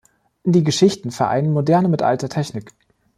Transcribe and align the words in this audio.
Die 0.45 0.63
Geschichten 0.63 1.11
vereinen 1.11 1.53
moderne 1.53 1.87
mit 1.87 2.01
alter 2.01 2.27
Technik. 2.27 2.71